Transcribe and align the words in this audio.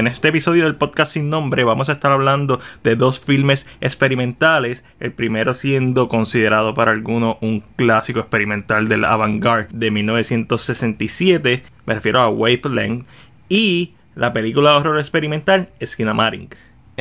En 0.00 0.06
este 0.06 0.28
episodio 0.28 0.64
del 0.64 0.76
podcast 0.76 1.12
sin 1.12 1.28
nombre 1.28 1.62
vamos 1.62 1.90
a 1.90 1.92
estar 1.92 2.10
hablando 2.10 2.58
de 2.82 2.96
dos 2.96 3.20
filmes 3.20 3.66
experimentales, 3.82 4.82
el 4.98 5.12
primero 5.12 5.52
siendo 5.52 6.08
considerado 6.08 6.72
para 6.72 6.92
algunos 6.92 7.36
un 7.42 7.62
clásico 7.76 8.18
experimental 8.20 8.88
del 8.88 9.04
avant-garde 9.04 9.68
de 9.72 9.90
1967, 9.90 11.64
me 11.84 11.92
refiero 11.92 12.20
a 12.20 12.30
Wavelength, 12.30 13.06
y 13.50 13.92
la 14.14 14.32
película 14.32 14.70
de 14.70 14.76
horror 14.78 14.98
experimental 15.00 15.68
Skinamaring. 15.84 16.48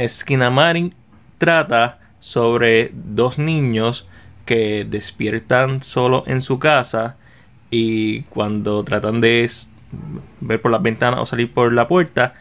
Skinamaring 0.05 0.93
trata 1.38 2.00
sobre 2.20 2.91
dos 2.93 3.39
niños 3.39 4.09
que 4.43 4.84
despiertan 4.84 5.84
solo 5.84 6.25
en 6.27 6.41
su 6.41 6.59
casa 6.59 7.16
y 7.71 8.23
cuando 8.23 8.84
tratan 8.84 9.21
de 9.21 9.50
ver 10.41 10.59
por 10.61 10.71
las 10.71 10.81
ventanas 10.81 11.21
o 11.21 11.25
salir 11.25 11.54
por 11.54 11.71
la 11.71 11.88
puerta, 11.88 12.34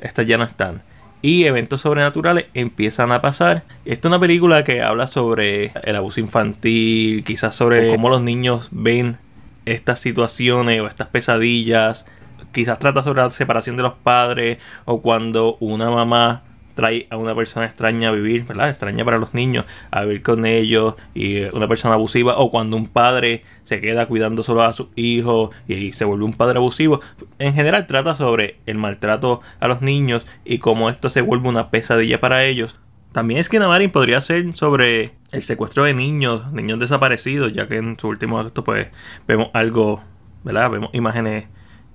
estas 0.00 0.26
ya 0.26 0.38
no 0.38 0.44
están. 0.44 0.82
Y 1.20 1.44
eventos 1.44 1.80
sobrenaturales 1.80 2.46
empiezan 2.54 3.10
a 3.10 3.20
pasar. 3.20 3.64
Esta 3.84 4.08
es 4.08 4.10
una 4.10 4.20
película 4.20 4.62
que 4.62 4.82
habla 4.82 5.08
sobre 5.08 5.72
el 5.82 5.96
abuso 5.96 6.20
infantil, 6.20 7.24
quizás 7.24 7.56
sobre 7.56 7.88
cómo 7.88 8.08
los 8.08 8.22
niños 8.22 8.68
ven 8.70 9.18
estas 9.64 9.98
situaciones 9.98 10.80
o 10.80 10.86
estas 10.86 11.08
pesadillas. 11.08 12.06
Quizás 12.52 12.78
trata 12.78 13.02
sobre 13.02 13.22
la 13.22 13.30
separación 13.30 13.76
de 13.76 13.82
los 13.82 13.94
padres 13.94 14.58
o 14.84 15.02
cuando 15.02 15.56
una 15.60 15.90
mamá 15.90 16.44
trae 16.78 17.08
a 17.10 17.16
una 17.16 17.34
persona 17.34 17.66
extraña 17.66 18.10
a 18.10 18.12
vivir, 18.12 18.44
¿verdad? 18.44 18.68
Extraña 18.68 19.04
para 19.04 19.18
los 19.18 19.34
niños, 19.34 19.64
a 19.90 20.04
vivir 20.04 20.22
con 20.22 20.46
ellos 20.46 20.94
y 21.12 21.40
una 21.46 21.66
persona 21.66 21.94
abusiva, 21.94 22.38
o 22.38 22.52
cuando 22.52 22.76
un 22.76 22.86
padre 22.86 23.42
se 23.64 23.80
queda 23.80 24.06
cuidando 24.06 24.44
solo 24.44 24.62
a 24.62 24.72
sus 24.72 24.86
hijos 24.94 25.50
y 25.66 25.90
se 25.90 26.04
vuelve 26.04 26.24
un 26.24 26.34
padre 26.34 26.58
abusivo. 26.58 27.00
En 27.40 27.54
general 27.54 27.88
trata 27.88 28.14
sobre 28.14 28.60
el 28.66 28.78
maltrato 28.78 29.40
a 29.58 29.66
los 29.66 29.82
niños 29.82 30.24
y 30.44 30.58
cómo 30.58 30.88
esto 30.88 31.10
se 31.10 31.20
vuelve 31.20 31.48
una 31.48 31.68
pesadilla 31.70 32.20
para 32.20 32.44
ellos. 32.44 32.76
También 33.10 33.40
es 33.40 33.48
que 33.48 33.58
Namarin 33.58 33.90
podría 33.90 34.20
ser 34.20 34.54
sobre 34.54 35.14
el 35.32 35.42
secuestro 35.42 35.82
de 35.82 35.94
niños, 35.94 36.52
niños 36.52 36.78
desaparecidos, 36.78 37.52
ya 37.52 37.66
que 37.66 37.78
en 37.78 37.98
su 37.98 38.06
último 38.06 38.38
acto 38.38 38.62
pues 38.62 38.86
vemos 39.26 39.48
algo, 39.52 40.00
¿verdad? 40.44 40.70
Vemos 40.70 40.90
imágenes 40.92 41.46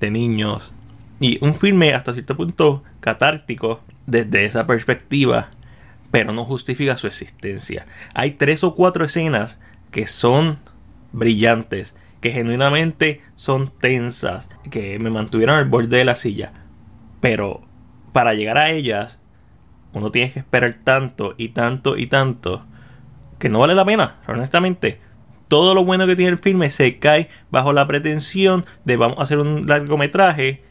de 0.02 0.11
niños. 0.11 0.73
Y 1.22 1.38
un 1.42 1.56
filme 1.56 1.94
hasta 1.94 2.11
cierto 2.11 2.36
punto 2.36 2.84
catártico 3.00 3.80
desde 4.06 4.46
esa 4.46 4.68
perspectiva, 4.68 5.50
pero 6.12 6.34
no 6.34 6.46
justifica 6.46 6.98
su 6.98 7.08
existencia. 7.08 7.86
Hay 8.14 8.32
tres 8.32 8.64
o 8.64 8.76
cuatro 8.76 9.06
escenas 9.06 9.62
que 9.92 10.08
son 10.08 10.60
brillantes, 11.12 11.95
que 12.22 12.32
genuinamente 12.32 13.22
son 13.36 13.72
tensas, 13.80 14.50
que 14.70 15.00
me 15.00 15.10
mantuvieron 15.10 15.56
al 15.56 15.70
borde 15.70 15.98
de 15.98 16.06
la 16.06 16.16
silla. 16.16 16.54
Pero 17.20 17.62
para 18.12 18.34
llegar 18.34 18.58
a 18.58 18.72
ellas, 18.72 19.20
uno 19.94 20.10
tiene 20.10 20.32
que 20.32 20.40
esperar 20.40 20.73
tanto 20.84 21.36
y 21.38 21.50
tanto 21.50 21.98
y 21.98 22.08
tanto 22.08 22.66
que 23.40 23.50
no 23.50 23.60
vale 23.60 23.76
la 23.76 23.86
pena, 23.86 24.17
honestamente. 24.28 25.02
Todo 25.48 25.76
lo 25.76 25.86
bueno 25.86 26.08
que 26.08 26.16
tiene 26.16 26.32
el 26.32 26.40
filme 26.40 26.70
se 26.70 26.98
cae 26.98 27.30
bajo 27.52 27.73
la 27.73 27.86
pretensión 27.88 28.66
de 28.86 28.98
vamos 28.98 29.20
a 29.20 29.23
hacer 29.23 29.38
un 29.38 29.67
largometraje 29.67 30.64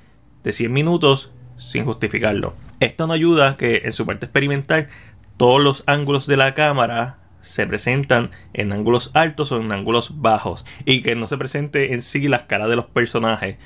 de 0.43 0.53
100 0.53 0.73
minutos 0.73 1.33
sin 1.59 1.85
justificarlo. 1.85 2.55
Esto 2.83 3.07
no 3.07 3.13
ayuda 3.13 3.57
que 3.57 3.83
en 3.85 3.93
su 3.93 4.05
parte 4.07 4.27
experimental 4.27 4.89
todos 5.37 5.63
los 5.63 5.85
ángulos 5.87 6.27
de 6.27 6.37
la 6.37 6.53
cámara 6.55 7.19
se 7.41 7.65
presentan 7.65 8.33
en 8.55 8.73
ángulos 8.73 9.13
altos 9.15 9.53
o 9.53 9.61
en 9.61 9.71
ángulos 9.71 10.21
bajos 10.21 10.65
y 10.85 11.01
que 11.03 11.15
no 11.15 11.29
se 11.29 11.39
presente 11.39 11.95
en 11.95 12.03
sí 12.03 12.27
las 12.27 12.43
caras 12.43 12.69
de 12.69 12.75
los 12.75 12.87
personajes 12.87 13.57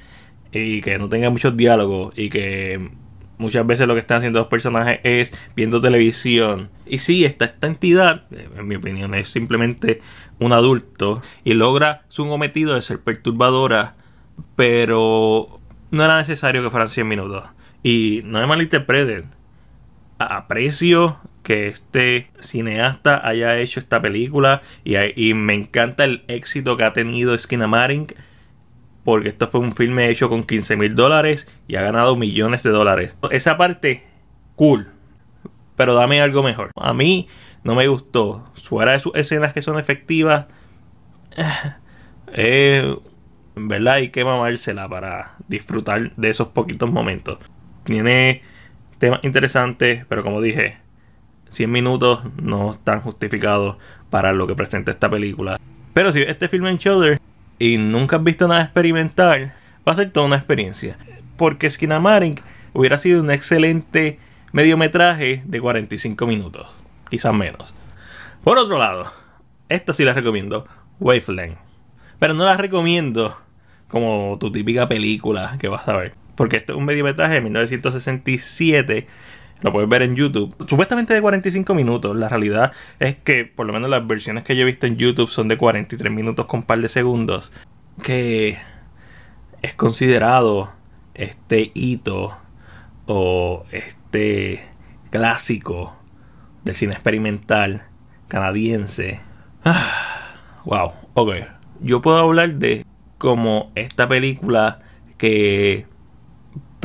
y 0.52 0.82
que 0.82 0.98
no 0.98 1.08
tenga 1.08 1.30
muchos 1.30 1.56
diálogos 1.56 2.12
y 2.14 2.28
que 2.28 2.90
muchas 3.38 3.66
veces 3.66 3.86
lo 3.86 3.94
que 3.94 4.00
están 4.00 4.18
haciendo 4.18 4.40
los 4.40 4.48
personajes 4.48 5.00
es 5.02 5.32
viendo 5.54 5.80
televisión. 5.80 6.68
Y 6.84 6.98
sí, 6.98 7.24
esta, 7.24 7.46
esta 7.46 7.68
entidad, 7.68 8.24
en 8.30 8.68
mi 8.68 8.74
opinión, 8.74 9.14
es 9.14 9.30
simplemente 9.30 10.02
un 10.40 10.52
adulto 10.52 11.22
y 11.42 11.54
logra 11.54 12.02
su 12.08 12.28
cometido 12.28 12.74
de 12.74 12.82
ser 12.82 13.00
perturbadora, 13.00 13.94
pero 14.56 15.58
no 15.90 16.04
era 16.04 16.18
necesario 16.18 16.62
que 16.62 16.68
fueran 16.68 16.90
100 16.90 17.08
minutos. 17.08 17.44
Y 17.86 18.22
no 18.24 18.40
me 18.40 18.46
malinterpreten. 18.48 19.30
Aprecio 20.18 21.20
que 21.44 21.68
este 21.68 22.32
cineasta 22.40 23.24
haya 23.24 23.60
hecho 23.60 23.78
esta 23.78 24.02
película 24.02 24.60
y, 24.82 25.34
me 25.34 25.54
encanta 25.54 26.02
el 26.02 26.24
éxito 26.26 26.76
que 26.76 26.82
ha 26.82 26.92
tenido 26.92 27.38
Skinamaring 27.38 28.08
porque 29.04 29.28
esto 29.28 29.46
fue 29.46 29.60
un 29.60 29.76
filme 29.76 30.10
hecho 30.10 30.28
con 30.28 30.42
15 30.42 30.76
mil 30.76 30.96
dólares 30.96 31.46
y 31.68 31.76
ha 31.76 31.82
ganado 31.82 32.16
millones 32.16 32.64
de 32.64 32.70
dólares. 32.70 33.16
Esa 33.30 33.56
parte, 33.56 34.04
cool. 34.56 34.88
Pero 35.76 35.94
dame 35.94 36.20
algo 36.20 36.42
mejor. 36.42 36.72
A 36.74 36.92
mí 36.92 37.28
no 37.62 37.76
me 37.76 37.86
gustó. 37.86 38.52
Fuera 38.64 38.94
de 38.94 38.98
sus 38.98 39.14
escenas 39.14 39.52
que 39.52 39.62
son 39.62 39.78
efectivas. 39.78 40.46
Eh, 42.32 42.98
¿Verdad? 43.54 43.94
Hay 43.94 44.10
que 44.10 44.24
mamársela 44.24 44.88
para 44.88 45.36
disfrutar 45.46 46.10
de 46.16 46.30
esos 46.30 46.48
poquitos 46.48 46.90
momentos. 46.90 47.38
Tiene 47.86 48.42
temas 48.98 49.20
interesantes, 49.22 50.04
pero 50.08 50.22
como 50.22 50.40
dije, 50.42 50.76
100 51.50 51.70
minutos 51.70 52.22
no 52.42 52.72
están 52.72 53.00
justificados 53.00 53.76
para 54.10 54.32
lo 54.32 54.46
que 54.46 54.56
presenta 54.56 54.90
esta 54.90 55.08
película. 55.08 55.58
Pero 55.94 56.12
si 56.12 56.22
este 56.22 56.48
film 56.48 56.66
en 56.66 56.78
Shoulder 56.78 57.20
y 57.58 57.78
nunca 57.78 58.16
has 58.16 58.24
visto 58.24 58.48
nada 58.48 58.62
experimental, 58.62 59.54
va 59.86 59.92
a 59.92 59.96
ser 59.96 60.10
toda 60.10 60.26
una 60.26 60.36
experiencia. 60.36 60.98
Porque 61.36 61.70
Skinamaring 61.70 62.40
hubiera 62.72 62.98
sido 62.98 63.22
un 63.22 63.30
excelente 63.30 64.18
mediometraje 64.52 65.42
de 65.44 65.60
45 65.60 66.26
minutos, 66.26 66.66
quizás 67.08 67.32
menos. 67.32 67.72
Por 68.42 68.58
otro 68.58 68.78
lado, 68.78 69.10
esto 69.68 69.92
sí 69.92 70.04
la 70.04 70.12
recomiendo, 70.12 70.66
Wavelength. 70.98 71.58
Pero 72.18 72.34
no 72.34 72.44
la 72.44 72.56
recomiendo 72.56 73.36
como 73.88 74.36
tu 74.40 74.50
típica 74.50 74.88
película 74.88 75.56
que 75.60 75.68
vas 75.68 75.86
a 75.88 75.96
ver. 75.96 76.25
Porque 76.36 76.58
este 76.58 76.72
es 76.72 76.78
un 76.78 76.84
mediometraje 76.84 77.34
de 77.34 77.40
1967. 77.40 79.06
Lo 79.62 79.72
puedes 79.72 79.88
ver 79.88 80.02
en 80.02 80.14
YouTube. 80.14 80.54
Supuestamente 80.68 81.14
de 81.14 81.20
45 81.20 81.74
minutos. 81.74 82.16
La 82.16 82.28
realidad 82.28 82.72
es 83.00 83.16
que, 83.16 83.44
por 83.44 83.66
lo 83.66 83.72
menos 83.72 83.90
las 83.90 84.06
versiones 84.06 84.44
que 84.44 84.54
yo 84.54 84.62
he 84.62 84.66
visto 84.66 84.86
en 84.86 84.96
YouTube 84.96 85.30
son 85.30 85.48
de 85.48 85.56
43 85.56 86.12
minutos 86.12 86.46
con 86.46 86.60
un 86.60 86.66
par 86.66 86.78
de 86.80 86.88
segundos. 86.88 87.52
Que 88.02 88.58
es 89.62 89.74
considerado 89.74 90.70
este 91.14 91.72
hito 91.74 92.36
o 93.06 93.64
este 93.72 94.62
clásico 95.10 95.96
del 96.64 96.74
cine 96.74 96.92
experimental 96.92 97.84
canadiense. 98.28 99.20
wow, 100.64 100.92
ok. 101.14 101.34
Yo 101.80 102.02
puedo 102.02 102.18
hablar 102.18 102.54
de 102.54 102.84
como 103.18 103.72
esta 103.74 104.08
película 104.08 104.80
que 105.16 105.86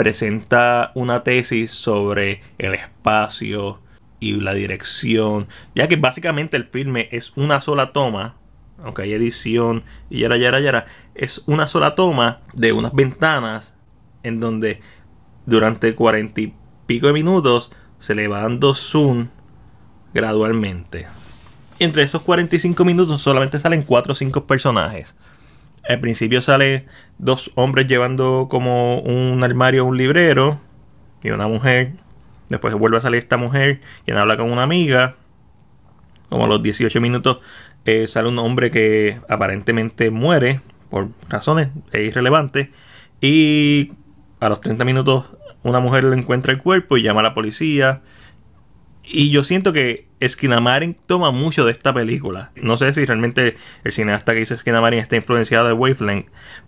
presenta 0.01 0.91
una 0.95 1.21
tesis 1.21 1.69
sobre 1.69 2.41
el 2.57 2.73
espacio 2.73 3.81
y 4.19 4.33
la 4.41 4.55
dirección, 4.55 5.47
ya 5.75 5.87
que 5.87 5.95
básicamente 5.95 6.57
el 6.57 6.65
filme 6.65 7.07
es 7.11 7.33
una 7.37 7.61
sola 7.61 7.93
toma, 7.93 8.35
aunque 8.83 9.03
hay 9.03 9.13
edición 9.13 9.83
y 10.09 10.21
yara 10.21 10.37
yara 10.37 10.59
yara, 10.59 10.87
es 11.13 11.43
una 11.45 11.67
sola 11.67 11.93
toma 11.93 12.41
de 12.53 12.73
unas 12.73 12.95
ventanas 12.95 13.75
en 14.23 14.39
donde 14.39 14.81
durante 15.45 15.93
cuarenta 15.93 16.41
y 16.41 16.55
pico 16.87 17.05
de 17.05 17.13
minutos 17.13 17.71
se 17.99 18.15
le 18.15 18.27
va 18.27 18.41
dando 18.41 18.73
zoom 18.73 19.27
gradualmente. 20.15 21.05
Entre 21.77 22.01
esos 22.01 22.23
45 22.23 22.83
minutos 22.85 23.21
solamente 23.21 23.59
salen 23.59 23.83
4 23.83 24.13
o 24.13 24.15
5 24.15 24.47
personajes. 24.47 25.13
Al 25.87 25.99
principio 25.99 26.41
sale 26.41 26.85
dos 27.17 27.51
hombres 27.55 27.87
llevando 27.87 28.47
como 28.49 28.99
un 28.99 29.43
armario 29.43 29.85
un 29.85 29.97
librero 29.97 30.59
y 31.23 31.31
una 31.31 31.47
mujer. 31.47 31.93
Después 32.49 32.73
vuelve 32.75 32.97
a 32.97 33.01
salir 33.01 33.19
esta 33.19 33.37
mujer 33.37 33.79
quien 34.05 34.17
habla 34.17 34.37
con 34.37 34.51
una 34.51 34.63
amiga. 34.63 35.15
Como 36.29 36.45
a 36.45 36.47
los 36.47 36.63
18 36.63 37.01
minutos 37.01 37.39
eh, 37.85 38.07
sale 38.07 38.29
un 38.29 38.39
hombre 38.39 38.69
que 38.69 39.19
aparentemente 39.27 40.11
muere 40.11 40.61
por 40.89 41.09
razones 41.29 41.69
irrelevantes. 41.93 42.69
Y 43.21 43.93
a 44.39 44.49
los 44.49 44.61
30 44.61 44.85
minutos 44.85 45.31
una 45.63 45.79
mujer 45.79 46.03
le 46.03 46.15
encuentra 46.15 46.51
el 46.51 46.59
cuerpo 46.59 46.97
y 46.97 47.03
llama 47.03 47.21
a 47.21 47.23
la 47.23 47.33
policía. 47.33 48.01
Y 49.03 49.31
yo 49.31 49.43
siento 49.43 49.73
que 49.73 50.07
Skinamarin 50.25 50.95
toma 51.07 51.31
mucho 51.31 51.65
de 51.65 51.71
esta 51.71 51.93
película. 51.93 52.51
No 52.55 52.77
sé 52.77 52.93
si 52.93 53.05
realmente 53.05 53.57
el 53.83 53.91
cineasta 53.91 54.33
que 54.33 54.41
hizo 54.41 54.57
Skinamarin 54.57 54.99
está 54.99 55.15
influenciado 55.15 55.67
de 55.67 55.73
Wavelength, 55.73 56.27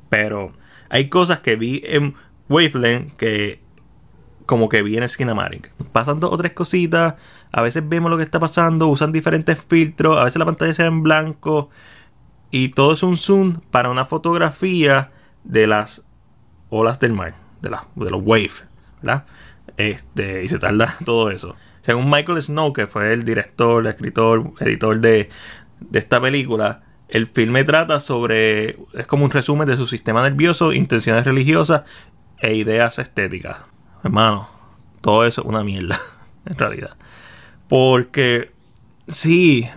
pero 0.10 0.54
hay 0.90 1.10
cosas 1.10 1.40
que 1.40 1.56
vi 1.56 1.82
en 1.86 2.16
Wavelength 2.50 3.16
que 3.16 3.62
como 4.46 4.70
que 4.70 4.82
vi 4.84 4.98
en 4.98 5.08
Skinamarin. 5.08 5.62
Pasan 5.92 6.20
dos 6.20 6.34
o 6.34 6.38
tres 6.38 6.54
cositas, 6.54 7.16
a 7.52 7.62
veces 7.62 7.88
vemos 7.88 8.12
lo 8.12 8.18
que 8.18 8.24
está 8.24 8.40
pasando, 8.40 8.88
usan 8.88 9.12
diferentes 9.12 9.64
filtros, 9.64 10.18
a 10.18 10.26
veces 10.26 10.38
la 10.38 10.46
pantalla 10.46 10.74
se 10.74 10.84
ve 10.84 10.90
en 10.90 11.04
blanco 11.04 11.70
y 12.52 12.70
todo 12.70 12.94
es 12.94 13.04
un 13.04 13.16
zoom 13.16 13.62
para 13.72 13.90
una 13.90 14.06
fotografía 14.06 15.12
de 15.44 15.68
las 15.68 16.06
olas 16.70 17.00
del 17.00 17.14
mar, 17.14 17.36
de, 17.62 17.70
la, 17.70 17.88
de 17.96 18.10
los 18.10 18.22
waves, 18.24 18.66
¿verdad? 19.02 19.26
Este, 19.78 20.44
y 20.44 20.50
se 20.50 20.60
tarda 20.60 20.96
todo 21.06 21.32
eso. 21.32 21.56
Según 21.84 22.10
Michael 22.10 22.42
Snow, 22.42 22.74
que 22.74 22.88
fue 22.88 23.14
el 23.14 23.24
director, 23.24 23.86
escritor, 23.86 24.54
editor 24.60 25.00
de, 25.00 25.30
de 25.80 26.00
esta 26.00 26.20
película, 26.20 26.82
el 27.10 27.28
filme 27.28 27.64
trata 27.64 28.00
sobre. 28.00 28.80
Es 28.94 29.06
como 29.06 29.26
un 29.26 29.32
resumen 29.32 29.68
de 29.68 29.78
su 29.78 29.86
sistema 29.86 30.24
nervioso, 30.24 30.74
intenciones 30.74 31.26
religiosas 31.26 31.84
e 32.40 32.56
ideas 32.56 32.98
estéticas. 32.98 33.58
Hermano, 34.04 34.50
todo 35.02 35.26
eso 35.26 35.42
es 35.42 35.48
una 35.48 35.64
mierda, 35.64 36.00
en 36.46 36.58
realidad. 36.58 36.96
Porque, 37.68 38.52
sí, 39.08 39.70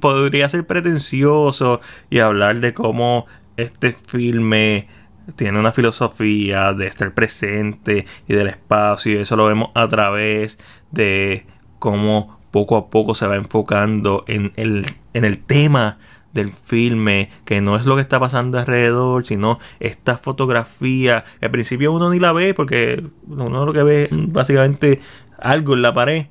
podría 0.00 0.48
ser 0.48 0.66
pretencioso 0.66 1.80
y 2.10 2.18
hablar 2.18 2.60
de 2.60 2.74
cómo 2.74 3.26
este 3.56 3.92
filme 3.92 4.88
tiene 5.36 5.58
una 5.58 5.72
filosofía 5.72 6.72
de 6.72 6.86
estar 6.86 7.12
presente 7.12 8.06
y 8.26 8.34
del 8.34 8.48
espacio 8.48 9.20
eso 9.20 9.36
lo 9.36 9.46
vemos 9.46 9.70
a 9.74 9.88
través 9.88 10.58
de 10.90 11.46
cómo 11.78 12.38
poco 12.50 12.76
a 12.76 12.90
poco 12.90 13.14
se 13.14 13.26
va 13.26 13.36
enfocando 13.36 14.24
en 14.26 14.52
el, 14.56 14.86
en 15.12 15.24
el 15.24 15.40
tema 15.40 15.98
del 16.32 16.52
filme, 16.52 17.30
que 17.44 17.60
no 17.60 17.76
es 17.76 17.86
lo 17.86 17.96
que 17.96 18.02
está 18.02 18.20
pasando 18.20 18.58
alrededor, 18.58 19.26
sino 19.26 19.58
esta 19.80 20.18
fotografía. 20.18 21.24
Al 21.40 21.50
principio 21.50 21.92
uno 21.92 22.10
ni 22.10 22.18
la 22.18 22.32
ve 22.32 22.54
porque 22.54 23.04
uno 23.26 23.66
lo 23.66 23.72
que 23.72 23.82
ve 23.82 24.08
básicamente 24.10 25.00
algo 25.38 25.74
en 25.74 25.82
la 25.82 25.94
pared. 25.94 26.26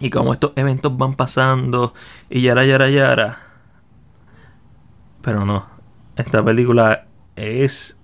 Y 0.00 0.10
como 0.10 0.32
estos 0.32 0.52
eventos 0.56 0.96
van 0.96 1.14
pasando 1.14 1.94
y 2.28 2.42
yara, 2.42 2.64
yara, 2.64 2.88
yara. 2.88 3.38
Pero 5.22 5.44
no, 5.44 5.66
esta 6.16 6.42
película 6.42 7.06
es 7.36 8.00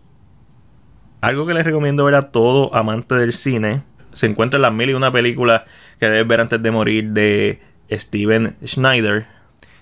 algo 1.21 1.47
que 1.47 1.55
les 1.55 1.65
recomiendo 1.65 2.05
ver 2.05 2.15
a 2.15 2.31
todo 2.31 2.75
amante 2.75 3.15
del 3.15 3.33
cine. 3.33 3.83
Se 4.13 4.27
encuentra 4.27 4.57
en 4.57 4.63
las 4.63 4.73
mil 4.73 4.91
y 4.91 4.95
una 4.95 5.13
películas 5.13 5.63
que 5.99 6.07
debes 6.07 6.27
ver 6.27 6.41
antes 6.41 6.63
de 6.63 6.71
morir 6.71 7.11
de 7.11 7.61
Steven 7.91 8.57
Schneider. 8.65 9.27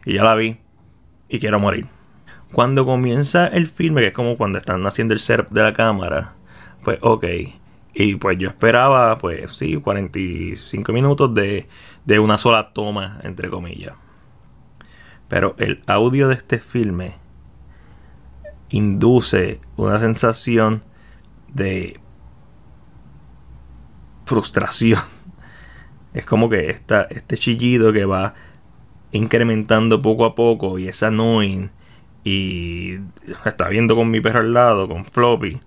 Y 0.05 0.15
ya 0.15 0.25
la 0.25 0.35
vi. 0.35 0.59
Y 1.29 1.38
quiero 1.38 1.59
morir. 1.59 1.87
Cuando 2.53 2.87
comienza 2.87 3.47
el 3.49 3.67
filme, 3.67 4.00
que 4.00 4.09
es 4.09 4.12
como 4.12 4.37
cuando 4.37 4.59
están 4.59 4.87
haciendo 4.87 5.15
el 5.15 5.21
setup 5.21 5.50
de 5.50 5.62
la 5.62 5.73
cámara, 5.73 6.35
pues 6.85 6.99
ok. 7.03 7.25
Y 7.94 8.17
pues 8.17 8.38
yo 8.38 8.49
esperaba, 8.49 9.19
pues 9.19 9.56
sí, 9.56 9.77
45 9.77 10.93
minutos 10.93 11.35
de, 11.35 11.67
de 12.05 12.19
una 12.19 12.38
sola 12.38 12.71
toma, 12.73 13.21
entre 13.25 13.49
comillas. 13.49 13.94
Pero 15.29 15.56
el 15.59 15.83
audio 15.87 16.29
de 16.29 16.35
este 16.35 16.59
filme 16.59 17.15
induce 18.69 19.61
una 19.77 19.99
sensación 19.99 20.85
de 21.56 22.00
frustración. 24.26 25.00
Es 26.14 26.25
como 26.25 26.49
que 26.49 26.70
esta, 26.70 27.03
este 27.11 27.37
chillido 27.37 27.93
que 27.93 28.05
va 28.05 28.35
incrementando 29.12 30.00
poco 30.03 30.25
a 30.25 30.35
poco 30.35 30.79
y 30.79 30.88
es 30.88 31.03
annoying. 31.03 31.70
Y 32.25 32.99
está 33.44 33.69
viendo 33.69 33.94
con 33.94 34.11
mi 34.11 34.20
perro 34.20 34.41
al 34.41 34.53
lado, 34.53 34.88
con 34.88 35.05
Floppy. 35.05 35.61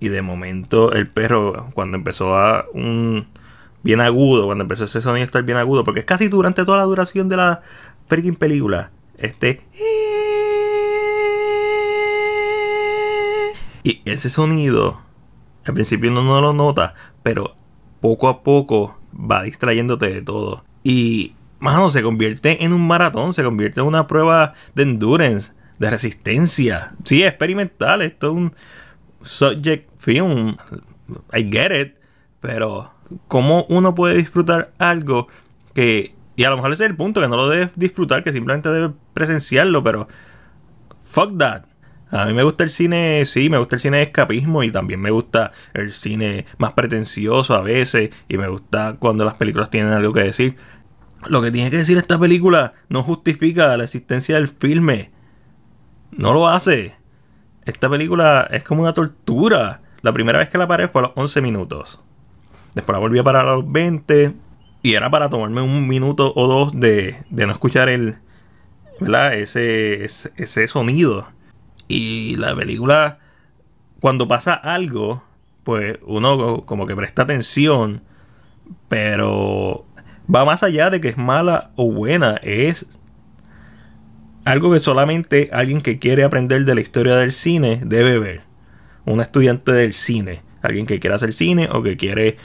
Y 0.00 0.08
de 0.08 0.22
momento 0.22 0.92
el 0.92 1.08
perro, 1.08 1.70
cuando 1.74 1.96
empezó 1.96 2.36
a 2.36 2.66
un 2.74 3.26
bien 3.82 4.00
agudo, 4.00 4.46
cuando 4.46 4.62
empezó 4.62 4.84
ese 4.84 5.00
sonido 5.00 5.22
a 5.22 5.24
estar 5.24 5.42
bien 5.42 5.58
agudo, 5.58 5.82
porque 5.82 6.00
es 6.00 6.06
casi 6.06 6.28
durante 6.28 6.64
toda 6.64 6.78
la 6.78 6.84
duración 6.84 7.28
de 7.28 7.36
la 7.36 7.62
freaking 8.06 8.36
película. 8.36 8.90
Este. 9.18 9.62
Y 13.84 14.00
ese 14.06 14.30
sonido, 14.30 15.02
al 15.66 15.74
principio 15.74 16.10
uno 16.10 16.22
no 16.22 16.40
lo 16.40 16.54
nota, 16.54 16.94
pero 17.22 17.54
poco 18.00 18.28
a 18.28 18.42
poco 18.42 18.98
va 19.14 19.42
distrayéndote 19.42 20.08
de 20.10 20.22
todo. 20.22 20.64
Y, 20.82 21.34
mano, 21.60 21.90
se 21.90 22.02
convierte 22.02 22.64
en 22.64 22.72
un 22.72 22.86
maratón, 22.86 23.34
se 23.34 23.44
convierte 23.44 23.80
en 23.80 23.86
una 23.86 24.06
prueba 24.06 24.54
de 24.74 24.84
endurance, 24.84 25.52
de 25.78 25.90
resistencia. 25.90 26.94
Sí, 27.04 27.22
experimental, 27.22 28.00
esto 28.00 28.28
es 28.28 28.32
un 28.32 28.54
subject 29.20 29.90
film. 29.98 30.56
I 31.34 31.50
get 31.52 31.78
it, 31.78 31.94
pero 32.40 32.90
¿cómo 33.28 33.66
uno 33.68 33.94
puede 33.94 34.16
disfrutar 34.16 34.72
algo 34.78 35.28
que... 35.74 36.14
Y 36.36 36.44
a 36.44 36.50
lo 36.50 36.56
mejor 36.56 36.72
ese 36.72 36.84
es 36.84 36.90
el 36.90 36.96
punto, 36.96 37.20
que 37.20 37.28
no 37.28 37.36
lo 37.36 37.48
debes 37.48 37.70
disfrutar, 37.76 38.24
que 38.24 38.32
simplemente 38.32 38.70
debes 38.70 38.92
presenciarlo, 39.12 39.84
pero... 39.84 40.08
Fuck 41.04 41.38
that. 41.38 41.66
A 42.14 42.26
mí 42.26 42.32
me 42.32 42.44
gusta 42.44 42.62
el 42.62 42.70
cine, 42.70 43.24
sí, 43.24 43.50
me 43.50 43.58
gusta 43.58 43.74
el 43.74 43.80
cine 43.80 43.96
de 43.96 44.04
escapismo 44.04 44.62
y 44.62 44.70
también 44.70 45.00
me 45.00 45.10
gusta 45.10 45.50
el 45.72 45.92
cine 45.92 46.46
más 46.58 46.72
pretencioso 46.72 47.54
a 47.54 47.60
veces 47.60 48.10
y 48.28 48.38
me 48.38 48.46
gusta 48.46 48.94
cuando 49.00 49.24
las 49.24 49.34
películas 49.34 49.68
tienen 49.68 49.92
algo 49.92 50.12
que 50.12 50.22
decir. 50.22 50.56
Lo 51.26 51.42
que 51.42 51.50
tiene 51.50 51.72
que 51.72 51.78
decir 51.78 51.98
esta 51.98 52.16
película 52.16 52.74
no 52.88 53.02
justifica 53.02 53.76
la 53.76 53.82
existencia 53.82 54.36
del 54.36 54.46
filme. 54.46 55.10
No 56.12 56.32
lo 56.32 56.46
hace. 56.46 56.94
Esta 57.64 57.90
película 57.90 58.46
es 58.48 58.62
como 58.62 58.82
una 58.82 58.92
tortura. 58.92 59.82
La 60.02 60.12
primera 60.12 60.38
vez 60.38 60.48
que 60.48 60.58
la 60.58 60.68
paré 60.68 60.86
fue 60.86 61.00
a 61.00 61.06
los 61.06 61.12
11 61.16 61.42
minutos. 61.42 62.00
Después 62.76 62.94
la 62.94 63.00
volví 63.00 63.18
a 63.18 63.24
parar 63.24 63.48
a 63.48 63.54
los 63.56 63.72
20. 63.72 64.34
Y 64.82 64.94
era 64.94 65.10
para 65.10 65.28
tomarme 65.28 65.62
un 65.62 65.88
minuto 65.88 66.32
o 66.36 66.46
dos 66.46 66.78
de, 66.78 67.16
de 67.30 67.46
no 67.46 67.52
escuchar 67.52 67.88
el. 67.88 68.18
¿Verdad? 69.00 69.34
Ese, 69.34 70.04
ese, 70.04 70.30
ese 70.36 70.68
sonido 70.68 71.33
y 71.88 72.36
la 72.36 72.54
película, 72.54 73.18
cuando 74.00 74.28
pasa 74.28 74.54
algo, 74.54 75.22
pues 75.64 75.98
uno 76.02 76.62
como 76.66 76.86
que 76.86 76.96
presta 76.96 77.22
atención, 77.22 78.02
pero 78.88 79.86
va 80.32 80.44
más 80.44 80.62
allá 80.62 80.90
de 80.90 81.00
que 81.00 81.08
es 81.08 81.16
mala 81.16 81.70
o 81.76 81.90
buena, 81.90 82.36
es 82.42 82.86
algo 84.44 84.72
que 84.72 84.80
solamente 84.80 85.50
alguien 85.52 85.80
que 85.80 85.98
quiere 85.98 86.24
aprender 86.24 86.64
de 86.64 86.74
la 86.74 86.80
historia 86.80 87.16
del 87.16 87.32
cine 87.32 87.80
debe 87.84 88.18
ver. 88.18 88.42
Un 89.06 89.20
estudiante 89.20 89.72
del 89.72 89.94
cine, 89.94 90.42
alguien 90.62 90.86
que 90.86 91.00
quiera 91.00 91.16
hacer 91.16 91.32
cine 91.32 91.68
o 91.70 91.82
que 91.82 91.96
quiere, 91.96 92.36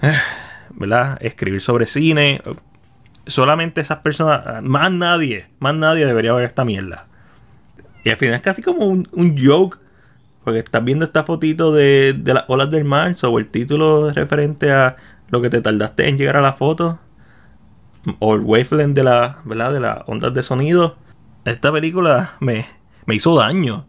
¿verdad? 0.70 1.18
Escribir 1.20 1.60
sobre 1.60 1.86
cine. 1.86 2.42
Solamente 3.26 3.80
esas 3.80 3.98
personas, 3.98 4.62
más 4.62 4.90
nadie, 4.92 5.46
más 5.58 5.74
nadie 5.74 6.06
debería 6.06 6.32
ver 6.32 6.44
esta 6.44 6.64
mierda. 6.64 7.09
Y 8.04 8.10
al 8.10 8.16
final 8.16 8.34
es 8.34 8.40
casi 8.40 8.62
como 8.62 8.86
un, 8.86 9.36
joke. 9.38 9.78
Porque 10.44 10.60
estás 10.60 10.82
viendo 10.84 11.04
esta 11.04 11.24
fotito 11.24 11.72
de, 11.72 12.14
de 12.14 12.34
las 12.34 12.44
olas 12.48 12.70
del 12.70 12.84
mar. 12.84 13.14
O 13.22 13.38
el 13.38 13.48
título 13.48 14.10
referente 14.10 14.72
a 14.72 14.96
lo 15.28 15.40
que 15.42 15.50
te 15.50 15.60
tardaste 15.60 16.08
en 16.08 16.18
llegar 16.18 16.36
a 16.36 16.40
la 16.40 16.54
foto. 16.54 16.98
O 18.18 18.34
el 18.34 18.40
wavelength 18.40 18.94
de 18.94 19.04
la, 19.04 19.40
¿verdad? 19.44 19.72
De 19.72 19.80
las 19.80 19.98
ondas 20.06 20.32
de 20.32 20.42
sonido. 20.42 20.96
Esta 21.44 21.72
película 21.72 22.32
me, 22.40 22.66
me 23.06 23.14
hizo 23.14 23.36
daño. 23.36 23.86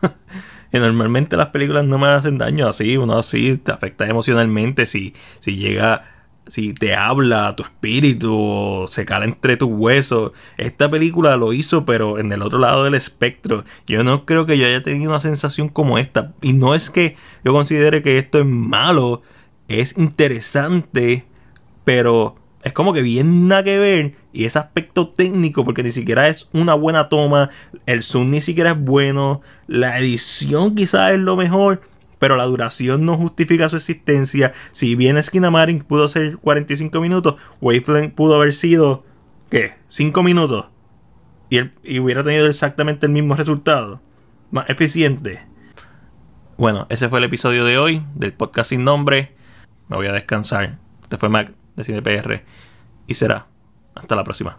y 0.72 0.78
normalmente 0.78 1.36
las 1.36 1.48
películas 1.48 1.84
no 1.84 1.98
me 1.98 2.08
hacen 2.08 2.38
daño 2.38 2.68
así. 2.68 2.96
Uno 2.96 3.18
así 3.18 3.56
te 3.58 3.72
afecta 3.72 4.06
emocionalmente 4.06 4.86
si, 4.86 5.14
si 5.38 5.56
llega 5.56 6.17
si 6.48 6.72
te 6.72 6.94
habla 6.94 7.54
tu 7.54 7.62
espíritu 7.62 8.34
o 8.34 8.86
se 8.88 9.04
cala 9.04 9.26
entre 9.26 9.56
tus 9.56 9.68
huesos. 9.70 10.32
Esta 10.56 10.90
película 10.90 11.36
lo 11.36 11.52
hizo, 11.52 11.84
pero 11.84 12.18
en 12.18 12.32
el 12.32 12.42
otro 12.42 12.58
lado 12.58 12.84
del 12.84 12.94
espectro. 12.94 13.64
Yo 13.86 14.02
no 14.02 14.24
creo 14.24 14.46
que 14.46 14.58
yo 14.58 14.66
haya 14.66 14.82
tenido 14.82 15.10
una 15.10 15.20
sensación 15.20 15.68
como 15.68 15.98
esta. 15.98 16.32
Y 16.42 16.54
no 16.54 16.74
es 16.74 16.90
que 16.90 17.16
yo 17.44 17.52
considere 17.52 18.02
que 18.02 18.18
esto 18.18 18.40
es 18.40 18.46
malo, 18.46 19.22
es 19.68 19.96
interesante, 19.96 21.26
pero 21.84 22.36
es 22.62 22.72
como 22.72 22.92
que 22.92 23.02
bien 23.02 23.46
nada 23.48 23.62
que 23.62 23.78
ver. 23.78 24.14
Y 24.32 24.44
ese 24.44 24.58
aspecto 24.58 25.08
técnico, 25.08 25.64
porque 25.64 25.82
ni 25.82 25.90
siquiera 25.90 26.28
es 26.28 26.48
una 26.52 26.74
buena 26.74 27.08
toma, 27.08 27.50
el 27.86 28.02
zoom 28.02 28.30
ni 28.30 28.40
siquiera 28.40 28.72
es 28.72 28.80
bueno, 28.80 29.42
la 29.66 29.98
edición 29.98 30.74
quizás 30.74 31.12
es 31.12 31.20
lo 31.20 31.36
mejor 31.36 31.82
pero 32.18 32.36
la 32.36 32.44
duración 32.44 33.04
no 33.04 33.16
justifica 33.16 33.68
su 33.68 33.76
existencia. 33.76 34.52
Si 34.72 34.94
bien 34.94 35.22
Skinamarin 35.22 35.80
pudo 35.80 36.08
ser 36.08 36.38
45 36.38 37.00
minutos, 37.00 37.36
Wavelength 37.60 38.14
pudo 38.14 38.36
haber 38.36 38.52
sido, 38.52 39.04
¿qué? 39.50 39.74
5 39.88 40.22
minutos. 40.22 40.70
Y, 41.50 41.60
y 41.82 42.00
hubiera 42.00 42.24
tenido 42.24 42.46
exactamente 42.46 43.06
el 43.06 43.12
mismo 43.12 43.34
resultado. 43.34 44.00
Más 44.50 44.68
eficiente. 44.68 45.46
Bueno, 46.56 46.86
ese 46.90 47.08
fue 47.08 47.20
el 47.20 47.24
episodio 47.24 47.64
de 47.64 47.78
hoy 47.78 48.04
del 48.14 48.32
podcast 48.32 48.70
sin 48.70 48.84
nombre. 48.84 49.34
Me 49.88 49.96
voy 49.96 50.06
a 50.08 50.12
descansar. 50.12 50.78
Este 51.02 51.16
fue 51.16 51.28
Mac 51.28 51.52
de 51.76 51.84
CinePR. 51.84 52.42
Y 53.06 53.14
será. 53.14 53.46
Hasta 53.94 54.16
la 54.16 54.24
próxima. 54.24 54.58